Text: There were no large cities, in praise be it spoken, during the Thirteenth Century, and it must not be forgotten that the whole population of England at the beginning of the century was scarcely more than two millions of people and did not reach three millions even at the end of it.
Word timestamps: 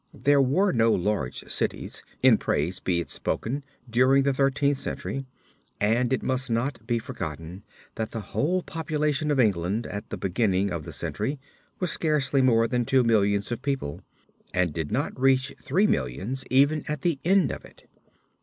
There 0.15 0.41
were 0.41 0.71
no 0.71 0.91
large 0.91 1.41
cities, 1.43 2.01
in 2.23 2.39
praise 2.39 2.79
be 2.79 2.99
it 2.99 3.11
spoken, 3.11 3.63
during 3.87 4.23
the 4.23 4.33
Thirteenth 4.33 4.79
Century, 4.79 5.27
and 5.79 6.11
it 6.11 6.23
must 6.23 6.49
not 6.49 6.79
be 6.87 6.97
forgotten 6.97 7.63
that 7.93 8.09
the 8.09 8.19
whole 8.33 8.63
population 8.63 9.29
of 9.29 9.39
England 9.39 9.85
at 9.85 10.09
the 10.09 10.17
beginning 10.17 10.71
of 10.71 10.85
the 10.85 10.91
century 10.91 11.39
was 11.79 11.91
scarcely 11.91 12.41
more 12.41 12.67
than 12.67 12.83
two 12.83 13.03
millions 13.03 13.51
of 13.51 13.61
people 13.61 14.01
and 14.55 14.73
did 14.73 14.91
not 14.91 15.21
reach 15.21 15.53
three 15.61 15.85
millions 15.85 16.45
even 16.49 16.83
at 16.87 17.03
the 17.03 17.19
end 17.23 17.51
of 17.51 17.63
it. 17.63 17.87